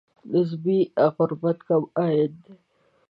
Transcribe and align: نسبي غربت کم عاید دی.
نسبي 0.31 0.79
غربت 1.17 1.57
کم 1.67 1.83
عاید 1.99 2.31
دی. 2.43 2.53